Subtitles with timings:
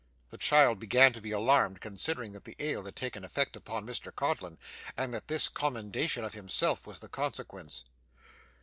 [0.31, 4.11] The child began to be alarmed, considering that the ale had taken effect upon Mr
[4.11, 4.57] Codlin,
[4.97, 7.83] and that this commendation of himself was the consequence.